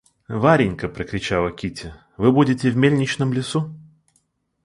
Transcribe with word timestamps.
Варенька!— 0.29 0.89
прокричала 0.89 1.51
Кити,— 1.51 1.93
вы 2.17 2.31
будете 2.31 2.71
в 2.71 2.75
мельничном 2.77 3.31
лесу? 3.33 3.71